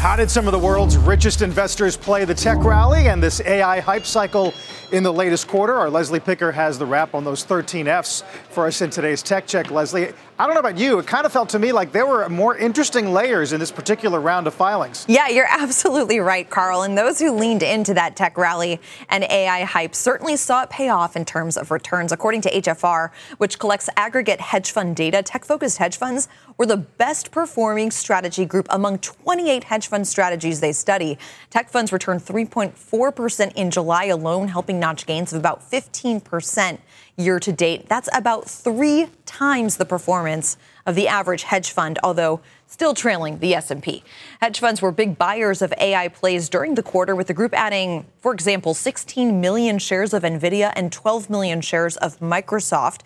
How 0.00 0.16
did 0.16 0.30
some 0.30 0.46
of 0.46 0.52
the 0.52 0.58
world's 0.58 0.96
richest 0.96 1.42
investors 1.42 1.94
play 1.94 2.24
the 2.24 2.34
tech 2.34 2.64
rally 2.64 3.08
and 3.08 3.22
this 3.22 3.42
AI 3.42 3.80
hype 3.80 4.06
cycle 4.06 4.54
in 4.92 5.02
the 5.02 5.12
latest 5.12 5.46
quarter? 5.46 5.74
Our 5.74 5.90
Leslie 5.90 6.20
Picker 6.20 6.50
has 6.50 6.78
the 6.78 6.86
wrap 6.86 7.14
on 7.14 7.22
those 7.22 7.44
13 7.44 7.86
Fs 7.86 8.24
for 8.48 8.66
us 8.66 8.80
in 8.80 8.88
today's 8.88 9.22
Tech 9.22 9.46
Check. 9.46 9.70
Leslie, 9.70 10.14
I 10.38 10.46
don't 10.46 10.54
know 10.54 10.60
about 10.60 10.78
you, 10.78 10.98
it 11.00 11.06
kind 11.06 11.26
of 11.26 11.32
felt 11.32 11.50
to 11.50 11.58
me 11.58 11.70
like 11.70 11.92
there 11.92 12.06
were 12.06 12.26
more 12.30 12.56
interesting 12.56 13.12
layers 13.12 13.52
in 13.52 13.60
this 13.60 13.70
particular 13.70 14.22
round 14.22 14.46
of 14.46 14.54
filings. 14.54 15.04
Yeah, 15.06 15.28
you're 15.28 15.46
absolutely 15.50 16.18
right, 16.18 16.48
Carl. 16.48 16.80
And 16.80 16.96
those 16.96 17.18
who 17.18 17.32
leaned 17.32 17.62
into 17.62 17.92
that 17.92 18.16
tech 18.16 18.38
rally 18.38 18.80
and 19.10 19.24
AI 19.24 19.64
hype 19.64 19.94
certainly 19.94 20.36
saw 20.36 20.62
it 20.62 20.70
pay 20.70 20.88
off 20.88 21.14
in 21.14 21.26
terms 21.26 21.58
of 21.58 21.70
returns. 21.70 22.10
According 22.10 22.40
to 22.40 22.50
HFR, 22.50 23.10
which 23.36 23.58
collects 23.58 23.90
aggregate 23.98 24.40
hedge 24.40 24.70
fund 24.70 24.96
data, 24.96 25.22
tech 25.22 25.44
focused 25.44 25.76
hedge 25.76 25.98
funds 25.98 26.26
were 26.60 26.66
the 26.66 26.76
best 26.76 27.30
performing 27.30 27.90
strategy 27.90 28.44
group 28.44 28.66
among 28.68 28.98
28 28.98 29.64
hedge 29.64 29.86
fund 29.88 30.06
strategies 30.06 30.60
they 30.60 30.72
study. 30.72 31.16
Tech 31.48 31.70
funds 31.70 31.90
returned 31.90 32.20
3.4% 32.20 33.52
in 33.54 33.70
July 33.70 34.04
alone, 34.04 34.46
helping 34.46 34.78
notch 34.78 35.06
gains 35.06 35.32
of 35.32 35.38
about 35.38 35.62
15% 35.70 36.78
year 37.16 37.40
to 37.40 37.50
date. 37.50 37.88
That's 37.88 38.10
about 38.12 38.44
three 38.46 39.08
times 39.24 39.78
the 39.78 39.86
performance 39.86 40.58
of 40.90 40.96
the 40.96 41.08
average 41.08 41.44
hedge 41.44 41.70
fund, 41.70 41.98
although 42.02 42.40
still 42.66 42.94
trailing 42.94 43.38
the 43.38 43.54
S&P. 43.54 44.02
Hedge 44.40 44.58
funds 44.60 44.82
were 44.82 44.92
big 44.92 45.16
buyers 45.16 45.62
of 45.62 45.72
AI 45.78 46.08
plays 46.08 46.48
during 46.48 46.74
the 46.74 46.82
quarter 46.82 47.14
with 47.14 47.28
the 47.28 47.34
group 47.34 47.54
adding, 47.54 48.06
for 48.20 48.32
example, 48.34 48.74
16 48.74 49.40
million 49.40 49.78
shares 49.78 50.12
of 50.12 50.24
Nvidia 50.24 50.72
and 50.74 50.92
12 50.92 51.30
million 51.30 51.60
shares 51.60 51.96
of 51.96 52.18
Microsoft. 52.18 53.00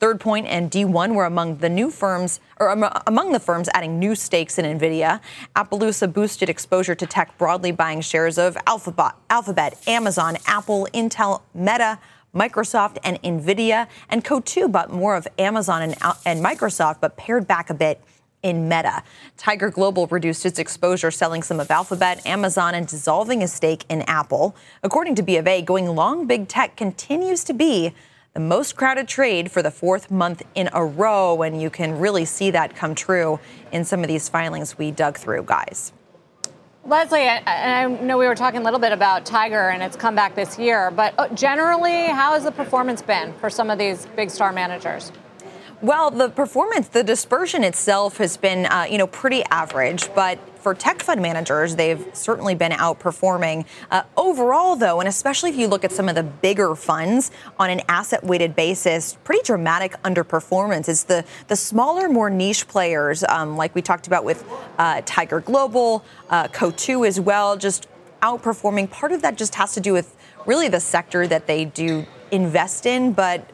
Third 0.00 0.20
Point 0.20 0.46
and 0.46 0.70
D1 0.70 1.14
were 1.14 1.24
among 1.24 1.58
the 1.58 1.68
new 1.68 1.90
firms 1.90 2.40
or 2.58 2.68
among 3.06 3.32
the 3.32 3.40
firms 3.40 3.68
adding 3.74 3.98
new 3.98 4.14
stakes 4.14 4.58
in 4.58 4.78
Nvidia. 4.78 5.20
Appaloosa 5.56 6.12
boosted 6.12 6.48
exposure 6.48 6.94
to 6.94 7.06
tech 7.06 7.36
broadly 7.38 7.72
buying 7.72 8.02
shares 8.02 8.38
of 8.38 8.56
Alphabet, 8.66 9.78
Amazon, 9.86 10.36
Apple, 10.46 10.88
Intel, 10.94 11.42
Meta, 11.54 11.98
Microsoft 12.34 12.98
and 13.02 13.20
Nvidia, 13.22 13.88
and 14.08 14.24
Coatue 14.24 14.68
bought 14.68 14.92
more 14.92 15.16
of 15.16 15.26
Amazon 15.38 15.82
and, 15.82 15.96
uh, 16.02 16.14
and 16.24 16.44
Microsoft, 16.44 17.00
but 17.00 17.16
pared 17.16 17.46
back 17.46 17.70
a 17.70 17.74
bit 17.74 18.00
in 18.42 18.68
Meta. 18.68 19.02
Tiger 19.36 19.70
Global 19.70 20.06
reduced 20.06 20.46
its 20.46 20.58
exposure, 20.58 21.10
selling 21.10 21.42
some 21.42 21.60
of 21.60 21.70
Alphabet, 21.70 22.24
Amazon, 22.26 22.74
and 22.74 22.86
dissolving 22.86 23.42
a 23.42 23.48
stake 23.48 23.84
in 23.88 24.02
Apple. 24.02 24.56
According 24.82 25.14
to 25.16 25.22
B 25.22 25.36
of 25.36 25.46
A, 25.46 25.60
going 25.60 25.86
long 25.86 26.26
big 26.26 26.48
tech 26.48 26.76
continues 26.76 27.44
to 27.44 27.52
be 27.52 27.92
the 28.32 28.40
most 28.40 28.76
crowded 28.76 29.08
trade 29.08 29.50
for 29.50 29.60
the 29.60 29.70
fourth 29.70 30.10
month 30.10 30.42
in 30.54 30.70
a 30.72 30.84
row, 30.84 31.42
and 31.42 31.60
you 31.60 31.68
can 31.68 31.98
really 31.98 32.24
see 32.24 32.50
that 32.52 32.76
come 32.76 32.94
true 32.94 33.40
in 33.72 33.84
some 33.84 34.00
of 34.00 34.08
these 34.08 34.28
filings 34.28 34.78
we 34.78 34.90
dug 34.90 35.18
through, 35.18 35.42
guys. 35.42 35.92
Leslie, 36.86 37.20
and 37.20 37.46
I 37.46 37.86
know 38.02 38.16
we 38.16 38.26
were 38.26 38.34
talking 38.34 38.60
a 38.60 38.64
little 38.64 38.78
bit 38.80 38.92
about 38.92 39.26
Tiger 39.26 39.68
and 39.68 39.82
its 39.82 39.96
comeback 39.96 40.34
this 40.34 40.58
year, 40.58 40.90
but 40.90 41.12
uh, 41.18 41.28
generally, 41.28 42.06
how 42.06 42.32
has 42.32 42.44
the 42.44 42.52
performance 42.52 43.02
been 43.02 43.34
for 43.34 43.50
some 43.50 43.68
of 43.68 43.78
these 43.78 44.06
big 44.16 44.30
star 44.30 44.50
managers? 44.50 45.12
Well, 45.82 46.10
the 46.10 46.28
performance, 46.28 46.88
the 46.88 47.02
dispersion 47.02 47.64
itself 47.64 48.18
has 48.18 48.36
been, 48.36 48.66
uh, 48.66 48.86
you 48.90 48.98
know, 48.98 49.06
pretty 49.06 49.42
average, 49.44 50.14
but 50.14 50.38
for 50.58 50.74
tech 50.74 51.02
fund 51.02 51.22
managers, 51.22 51.74
they've 51.74 52.04
certainly 52.12 52.54
been 52.54 52.72
outperforming. 52.72 53.64
Uh, 53.90 54.02
overall, 54.14 54.76
though, 54.76 55.00
and 55.00 55.08
especially 55.08 55.48
if 55.48 55.56
you 55.56 55.68
look 55.68 55.82
at 55.82 55.90
some 55.90 56.06
of 56.06 56.14
the 56.14 56.22
bigger 56.22 56.74
funds 56.74 57.30
on 57.58 57.70
an 57.70 57.80
asset 57.88 58.22
weighted 58.22 58.54
basis, 58.54 59.16
pretty 59.24 59.42
dramatic 59.42 59.92
underperformance. 60.02 60.86
It's 60.86 61.04
the, 61.04 61.24
the 61.48 61.56
smaller, 61.56 62.10
more 62.10 62.28
niche 62.28 62.68
players, 62.68 63.24
um, 63.24 63.56
like 63.56 63.74
we 63.74 63.80
talked 63.80 64.06
about 64.06 64.22
with 64.22 64.44
uh, 64.76 65.00
Tiger 65.06 65.40
Global, 65.40 66.04
uh, 66.28 66.48
Coatue 66.48 67.06
as 67.06 67.18
well, 67.18 67.56
just 67.56 67.88
outperforming. 68.20 68.90
Part 68.90 69.12
of 69.12 69.22
that 69.22 69.38
just 69.38 69.54
has 69.54 69.72
to 69.72 69.80
do 69.80 69.94
with 69.94 70.14
really 70.44 70.68
the 70.68 70.80
sector 70.80 71.26
that 71.26 71.46
they 71.46 71.64
do 71.64 72.04
invest 72.30 72.84
in, 72.84 73.14
but 73.14 73.48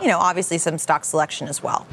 you 0.00 0.08
know, 0.08 0.18
obviously 0.18 0.58
some 0.58 0.78
stock 0.78 1.04
selection 1.04 1.48
as 1.48 1.62
well. 1.62 1.86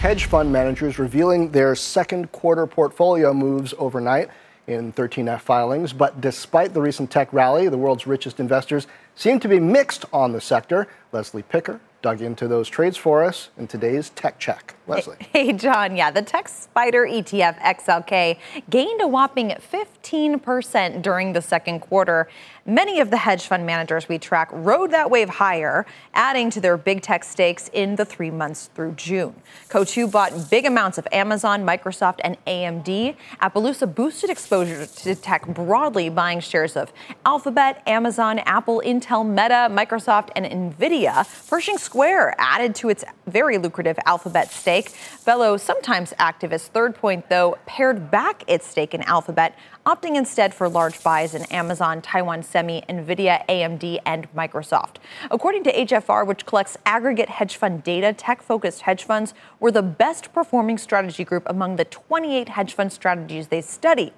Hedge 0.00 0.26
fund 0.26 0.52
managers 0.52 0.98
revealing 0.98 1.50
their 1.50 1.74
second 1.74 2.30
quarter 2.30 2.66
portfolio 2.66 3.34
moves 3.34 3.74
overnight 3.78 4.28
in 4.68 4.92
13F 4.92 5.40
filings. 5.40 5.92
But 5.92 6.20
despite 6.20 6.74
the 6.74 6.80
recent 6.80 7.10
tech 7.10 7.32
rally, 7.32 7.68
the 7.68 7.78
world's 7.78 8.06
richest 8.06 8.38
investors 8.38 8.86
seem 9.16 9.40
to 9.40 9.48
be 9.48 9.58
mixed 9.58 10.04
on 10.12 10.32
the 10.32 10.40
sector. 10.40 10.86
Leslie 11.10 11.42
Picker 11.42 11.80
dug 12.00 12.20
into 12.20 12.46
those 12.46 12.68
trades 12.68 12.96
for 12.96 13.24
us 13.24 13.48
in 13.58 13.66
today's 13.66 14.10
Tech 14.10 14.38
Check. 14.38 14.76
Leslie. 14.86 15.16
Hey, 15.32 15.52
John. 15.52 15.96
Yeah, 15.96 16.10
the 16.10 16.22
Tech 16.22 16.46
SPDR 16.46 17.22
ETF 17.22 17.58
XLK 17.58 18.38
gained 18.70 19.00
a 19.00 19.08
whopping 19.08 19.50
15% 19.50 21.02
during 21.02 21.32
the 21.32 21.42
second 21.42 21.80
quarter. 21.80 22.28
Many 22.68 23.00
of 23.00 23.08
the 23.08 23.16
hedge 23.16 23.46
fund 23.46 23.64
managers 23.64 24.10
we 24.10 24.18
track 24.18 24.50
rode 24.52 24.90
that 24.90 25.10
wave 25.10 25.30
higher, 25.30 25.86
adding 26.12 26.50
to 26.50 26.60
their 26.60 26.76
big 26.76 27.00
tech 27.00 27.24
stakes 27.24 27.70
in 27.72 27.96
the 27.96 28.04
three 28.04 28.30
months 28.30 28.68
through 28.74 28.92
June. 28.92 29.34
Coatue 29.70 30.06
bought 30.06 30.50
big 30.50 30.66
amounts 30.66 30.98
of 30.98 31.08
Amazon, 31.10 31.64
Microsoft, 31.64 32.20
and 32.22 32.36
AMD. 32.44 33.16
Appaloosa 33.40 33.94
boosted 33.94 34.28
exposure 34.28 34.84
to 34.84 35.14
tech 35.14 35.46
broadly, 35.46 36.10
buying 36.10 36.40
shares 36.40 36.76
of 36.76 36.92
Alphabet, 37.24 37.82
Amazon, 37.86 38.38
Apple, 38.40 38.82
Intel, 38.84 39.26
Meta, 39.26 39.68
Microsoft, 39.74 40.28
and 40.36 40.44
Nvidia. 40.44 41.26
Pershing 41.48 41.78
Square 41.78 42.34
added 42.36 42.74
to 42.74 42.90
its 42.90 43.02
very 43.26 43.56
lucrative 43.56 43.98
Alphabet 44.04 44.50
stake. 44.50 44.90
Fellow, 44.90 45.56
sometimes 45.56 46.12
activist 46.20 46.66
Third 46.66 46.94
Point, 46.94 47.30
though, 47.30 47.56
pared 47.64 48.10
back 48.10 48.44
its 48.46 48.66
stake 48.66 48.92
in 48.92 49.00
Alphabet 49.04 49.56
opting 49.88 50.16
instead 50.16 50.52
for 50.52 50.68
large 50.68 51.02
buys 51.02 51.34
in 51.34 51.44
Amazon, 51.44 52.02
Taiwan 52.02 52.42
Semi, 52.58 52.82
Nvidia, 52.88 53.46
AMD, 53.46 54.00
and 54.04 54.26
Microsoft. 54.34 54.96
According 55.30 55.62
to 55.62 55.72
HFR, 55.72 56.26
which 56.26 56.44
collects 56.44 56.76
aggregate 56.84 57.28
hedge 57.28 57.54
fund 57.54 57.84
data, 57.84 58.12
tech 58.12 58.42
focused 58.42 58.80
hedge 58.80 59.04
funds 59.04 59.32
were 59.60 59.70
the 59.70 59.80
best 59.80 60.32
performing 60.32 60.76
strategy 60.76 61.22
group 61.22 61.44
among 61.46 61.76
the 61.76 61.84
28 61.84 62.48
hedge 62.48 62.74
fund 62.74 62.92
strategies 62.92 63.46
they 63.46 63.60
study. 63.60 64.12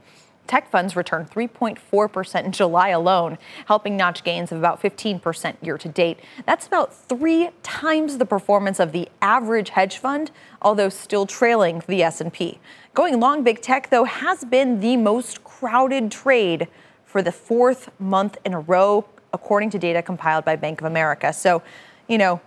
Tech 0.46 0.70
funds 0.70 0.96
returned 0.96 1.30
3.4% 1.30 2.44
in 2.46 2.50
July 2.50 2.88
alone, 2.88 3.36
helping 3.66 3.94
notch 3.98 4.24
gains 4.24 4.50
of 4.50 4.58
about 4.58 4.82
15% 4.82 5.56
year 5.62 5.76
to 5.76 5.88
date. 5.90 6.18
That's 6.46 6.66
about 6.66 6.94
three 6.94 7.50
times 7.62 8.16
the 8.16 8.24
performance 8.24 8.80
of 8.80 8.92
the 8.92 9.10
average 9.20 9.68
hedge 9.68 9.98
fund, 9.98 10.30
although 10.62 10.88
still 10.88 11.26
trailing 11.26 11.82
the 11.86 12.02
S&P. 12.02 12.58
Going 12.94 13.20
long 13.20 13.44
big 13.44 13.60
tech 13.60 13.90
though 13.90 14.04
has 14.04 14.46
been 14.46 14.80
the 14.80 14.96
most 14.96 15.44
crowded 15.44 16.10
trade 16.10 16.68
for 17.10 17.22
the 17.22 17.32
fourth 17.32 17.91
month 17.98 18.38
in 18.44 18.54
a 18.54 18.60
row 18.60 19.04
according 19.32 19.71
to 19.71 19.78
data 19.78 20.00
compiled 20.00 20.44
by 20.44 20.54
Bank 20.54 20.81
of 20.81 20.87
America. 20.87 21.32
So, 21.32 21.62
you 22.09 22.19
know, 22.19 22.41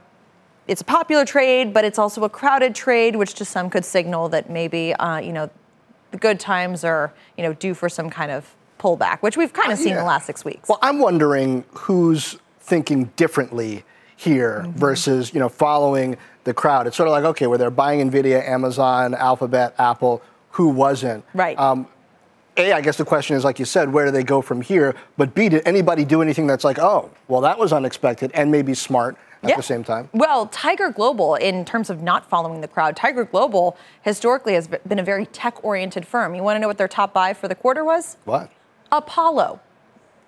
it's 0.68 0.81
a 0.81 0.85
popular 0.85 1.25
trade, 1.25 1.74
but 1.74 1.84
it's 1.84 2.00
also 2.00 2.24
a 2.24 2.29
crowded 2.29 2.73
trade, 2.73 3.18
which 3.18 3.34
to 3.35 3.46
some 3.46 3.69
could 3.69 3.84
signal 3.84 4.29
that 4.29 4.50
maybe, 4.50 4.94
uh, 4.94 5.18
you 5.18 5.34
know, 5.34 5.50
the 6.11 6.17
good 6.17 6.40
times 6.40 6.85
are, 6.85 7.14
you 7.37 7.43
know, 7.43 7.53
due 7.53 7.73
for 7.73 7.90
some 7.90 8.09
kind 8.09 8.32
of 8.32 8.55
pullback, 8.79 9.20
which 9.20 9.35
we've 9.35 9.52
kind 9.52 9.73
of 9.73 9.78
seen 9.78 9.90
yeah. 9.90 9.96
in 9.96 9.99
the 9.99 10.05
last 10.05 10.26
six 10.26 10.46
weeks. 10.46 10.70
Well, 10.70 10.79
I'm 10.82 10.99
wondering 10.99 11.66
who's 11.73 12.37
thinking 12.59 13.11
differently 13.17 13.84
here 14.16 14.61
mm-hmm. 14.61 14.78
versus, 14.78 15.34
you 15.34 15.40
know, 15.41 15.49
following 15.49 16.17
the 16.46 16.53
crowd. 16.53 16.87
It's 16.87 16.96
sort 16.96 17.08
of 17.08 17.11
like, 17.11 17.26
okay, 17.26 17.47
where 17.47 17.58
they're 17.58 17.70
buying 17.70 18.09
NVIDIA, 18.09 18.47
Amazon, 18.47 19.14
Alphabet, 19.14 19.76
Apple, 19.78 20.22
who 20.52 20.70
wasn't? 20.70 21.26
Right. 21.34 21.59
Um, 21.59 21.87
a, 22.58 22.73
I 22.73 22.82
guess 22.82 22.97
the 22.97 23.05
question 23.05 23.35
is, 23.35 23.44
like 23.44 23.59
you 23.59 23.66
said, 23.66 23.91
where 23.91 24.05
do 24.05 24.11
they 24.11 24.23
go 24.23 24.41
from 24.41 24.61
here? 24.61 24.96
But 25.17 25.34
B, 25.34 25.50
did 25.50 25.66
anybody 25.66 26.05
do 26.05 26.22
anything 26.22 26.47
that's 26.47 26.64
like, 26.64 26.79
oh, 26.79 27.09
well, 27.28 27.41
that 27.41 27.58
was 27.58 27.73
unexpected 27.73 28.32
and 28.34 28.52
maybe 28.52 28.73
smart? 28.73 29.17
at 29.44 29.50
yeah. 29.50 29.55
the 29.58 29.64
same 29.64 29.84
time? 29.84 30.09
Well, 30.14 30.47
Tiger 30.47 30.90
Global, 30.90 31.35
in 31.35 31.66
terms 31.66 31.90
of 31.90 32.02
not 32.02 32.29
following 32.29 32.61
the 32.61 32.67
crowd, 32.67 32.96
Tiger 32.96 33.26
Global 33.26 33.78
historically 34.02 34.53
has 34.53 34.67
been 34.67 35.00
a 35.00 35.03
very 35.03 35.26
tech 35.26 35.64
oriented 35.64 36.08
firm. 36.08 36.34
You 36.34 36.44
want 36.44 36.55
to 36.55 36.61
know 36.61 36.67
what 36.67 36.78
their 36.78 36.88
top 36.88 37.14
buy 37.14 37.34
for 37.34 37.47
the 37.47 37.55
quarter 37.55 37.84
was? 37.84 38.17
What? 38.23 38.50
Apollo. 38.91 39.59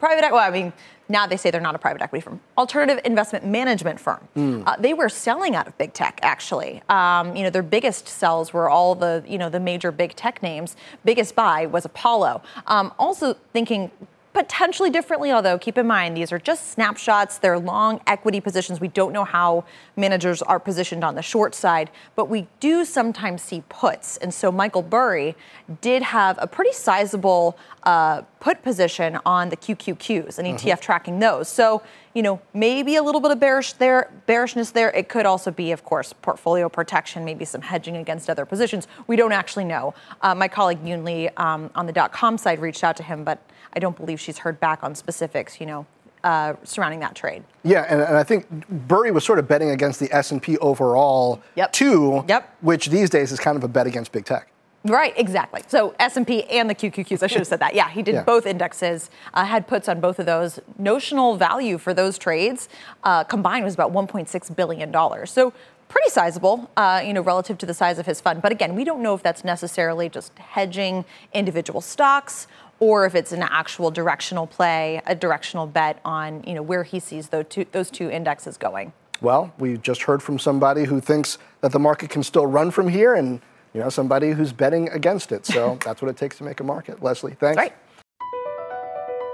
Private. 0.06 0.32
Well, 0.32 0.48
I 0.48 0.52
mean, 0.52 0.72
now 1.10 1.26
they 1.28 1.38
say 1.38 1.52
they're 1.52 1.62
not 1.62 1.76
a 1.76 1.80
private 1.80 2.02
equity 2.02 2.22
firm, 2.22 2.40
alternative 2.58 3.00
investment 3.06 3.46
management 3.46 4.00
firm. 4.00 4.28
Mm. 4.36 4.64
Uh, 4.66 4.76
they 4.78 4.94
were 4.94 5.10
selling 5.10 5.56
out 5.56 5.68
of 5.68 5.78
big 5.78 5.94
tech, 5.94 6.20
actually. 6.22 6.82
Um, 6.90 7.36
you 7.36 7.44
know, 7.44 7.50
their 7.50 7.64
biggest 7.64 8.08
sells 8.08 8.54
were 8.54 8.70
all 8.70 8.96
the, 8.96 9.24
you 9.28 9.38
know, 9.38 9.50
the 9.50 9.60
major 9.60 9.92
big 9.92 10.16
tech 10.16 10.42
names. 10.44 10.76
Biggest 11.04 11.36
buy 11.36 11.66
was 11.66 11.86
Apollo. 11.86 12.44
Um, 12.68 12.94
also 13.00 13.36
thinking 13.54 13.92
potentially 14.36 14.90
differently, 14.90 15.32
although 15.32 15.58
keep 15.58 15.78
in 15.78 15.88
mind 15.88 16.16
these 16.16 16.34
are 16.34 16.38
just 16.38 16.68
snapshots. 16.72 17.38
They're 17.38 17.58
long 17.58 18.02
equity 18.06 18.42
positions. 18.42 18.82
We 18.82 18.90
don't 18.90 19.14
know 19.14 19.24
how 19.24 19.64
managers 19.96 20.42
are 20.42 20.60
positioned 20.60 21.06
on 21.06 21.16
the 21.16 21.22
short 21.22 21.56
side, 21.56 21.90
but 22.18 22.26
we 22.30 22.46
do 22.60 22.84
sometimes 22.84 23.42
see 23.42 23.64
puts. 23.70 24.18
And 24.18 24.34
so 24.34 24.52
Michael 24.52 24.82
Burry 24.82 25.38
did 25.80 26.04
have 26.04 26.38
a 26.42 26.48
pretty 26.48 26.74
sizable 26.74 27.58
uh, 27.84 28.24
put 28.42 28.62
position 28.62 29.18
on 29.26 29.48
the 29.48 29.56
QQQs 29.56 30.38
and 30.38 30.48
ETF 30.48 30.60
mm-hmm. 30.60 30.80
tracking 30.82 31.20
those. 31.20 31.48
So, 31.48 31.82
you 32.16 32.24
know, 32.24 32.42
maybe 32.54 32.96
a 32.96 33.04
little 33.04 33.20
bit 33.22 33.30
of 33.32 33.40
bearish 33.40 33.74
there, 33.74 34.10
bearishness 34.26 34.72
there. 34.72 34.90
It 34.92 35.10
could 35.10 35.26
also 35.26 35.52
be, 35.52 35.72
of 35.72 35.84
course, 35.84 36.14
portfolio 36.14 36.70
protection, 36.70 37.26
maybe 37.26 37.44
some 37.44 37.62
hedging 37.62 37.98
against 37.98 38.30
other 38.30 38.46
positions. 38.46 38.88
We 39.06 39.18
don't 39.18 39.34
actually 39.34 39.66
know. 39.66 39.94
Uh, 40.22 40.34
my 40.34 40.48
colleague 40.48 40.80
Yun 40.84 41.04
Li 41.04 41.30
um, 41.36 41.70
on 41.76 41.86
the 41.86 41.94
dot 41.94 42.14
com 42.14 42.38
side 42.38 42.60
reached 42.60 42.86
out 42.86 42.96
to 42.98 43.04
him, 43.04 43.26
but 43.26 43.40
I 43.74 43.80
don't 43.80 43.98
believe 43.98 44.20
she's 44.20 44.40
heard 44.40 44.62
back 44.62 44.82
on 44.82 44.96
specifics, 44.96 45.60
you 45.60 45.66
know, 45.66 45.86
uh, 46.24 46.54
surrounding 46.64 47.02
that 47.02 47.16
trade. 47.16 47.44
Yeah, 47.64 47.86
and, 47.90 48.02
and, 48.02 48.18
I 48.18 48.24
think 48.24 48.48
Burry 48.88 49.12
was 49.12 49.26
sort 49.26 49.38
of 49.38 49.48
betting 49.48 49.70
against 49.70 50.00
the 50.00 50.12
S&P 50.16 50.58
overall 50.58 51.44
yep. 51.56 51.74
too, 51.74 52.24
yep. 52.28 52.56
which 52.62 52.88
these 52.88 53.10
days 53.10 53.34
is 53.34 53.40
kind 53.40 53.58
of 53.58 53.64
a 53.64 53.68
bet 53.68 53.86
against 53.88 54.12
big 54.12 54.26
tech. 54.26 54.48
Right, 54.86 55.14
exactly. 55.18 55.64
So 55.68 55.96
S&P 56.00 56.44
and 56.44 56.70
the 56.70 56.76
QQQs, 56.76 57.24
I 57.24 57.28
should 57.28 57.40
have 57.40 57.48
said 57.48 57.60
that. 57.60 57.74
Yeah, 57.74 57.90
he 57.90 58.04
did 58.04 58.14
yeah. 58.14 58.24
both 58.24 58.46
indexes, 58.46 59.10
uh, 59.34 59.44
had 59.44 59.68
puts 59.68 59.90
on 59.90 60.00
both 60.00 60.20
of 60.20 60.28
those. 60.28 60.60
Notional 60.78 61.38
value 61.38 61.80
for 61.80 61.92
those 61.92 62.20
trades 62.20 62.70
uh, 63.04 63.24
combined 63.24 63.66
was 63.66 63.74
about 63.74 63.92
1.6 63.92 64.56
billion 64.56 64.92
dollars. 64.92 65.32
So 65.32 65.54
pretty 65.88 66.10
sizable, 66.10 66.70
uh, 66.78 67.02
you 67.04 67.14
know, 67.14 67.22
relative 67.22 67.58
to 67.60 67.66
the 67.66 67.74
size 67.74 67.98
of 67.98 68.06
his 68.06 68.22
fund. 68.22 68.44
But 68.44 68.52
again, 68.52 68.76
we 68.76 68.84
don't 68.84 69.02
know 69.02 69.16
if 69.16 69.24
that's 69.24 69.44
necessarily 69.44 70.08
just 70.08 70.38
hedging 70.38 71.04
individual 71.34 71.82
stocks 71.82 72.48
or 72.80 73.06
if 73.06 73.16
it's 73.16 73.32
an 73.32 73.42
actual 73.42 73.90
directional 73.90 74.46
play, 74.46 75.02
a 75.08 75.16
directional 75.16 75.66
bet 75.66 76.00
on 76.06 76.44
you 76.46 76.54
know 76.54 76.62
where 76.62 76.84
he 76.84 77.00
sees 77.00 77.30
those 77.30 77.46
two, 77.50 77.66
those 77.72 77.90
two 77.90 78.10
indexes 78.10 78.58
going. 78.58 78.94
Well, 79.22 79.54
we 79.58 79.78
just 79.78 80.04
heard 80.04 80.22
from 80.22 80.38
somebody 80.38 80.84
who 80.84 81.00
thinks 81.00 81.38
that 81.62 81.72
the 81.72 81.80
market 81.80 82.10
can 82.10 82.22
still 82.22 82.46
run 82.46 82.70
from 82.70 82.90
here, 82.90 83.16
and 83.16 83.42
you 83.76 83.82
know 83.82 83.90
somebody 83.90 84.32
who's 84.32 84.54
betting 84.54 84.88
against 84.90 85.34
it. 85.34 85.46
So 85.46 85.78
that's 85.86 86.02
what 86.02 86.10
it 86.10 86.18
takes 86.18 86.38
to 86.38 86.44
make 86.46 86.60
a 86.62 86.64
market. 86.64 87.04
Leslie, 87.04 87.36
thanks. 87.40 87.58
Right. 87.58 87.74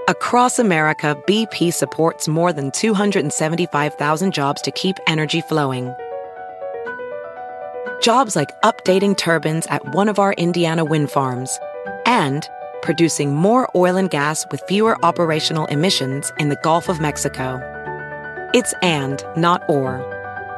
Across 0.10 0.58
America, 0.58 1.16
BP 1.28 1.72
supports 1.72 2.28
more 2.28 2.52
than 2.52 2.72
275,000 2.72 4.34
jobs 4.34 4.62
to 4.64 4.72
keep 4.72 4.98
energy 5.06 5.42
flowing. 5.42 5.94
Jobs 8.02 8.36
like 8.36 8.50
updating 8.64 9.16
turbines 9.16 9.68
at 9.68 9.94
one 9.94 10.10
of 10.10 10.18
our 10.18 10.34
Indiana 10.34 10.84
wind 10.84 11.12
farms 11.12 11.60
and 12.08 12.50
producing 12.82 13.36
more 13.36 13.70
oil 13.76 13.96
and 13.96 14.10
gas 14.10 14.44
with 14.50 14.60
fewer 14.68 14.98
operational 15.06 15.68
emissions 15.68 16.34
in 16.40 16.50
the 16.50 16.58
Gulf 16.64 16.90
of 16.90 17.00
Mexico. 17.00 17.62
It's 18.56 18.74
and, 18.82 19.24
not 19.38 19.62
or. 19.70 20.21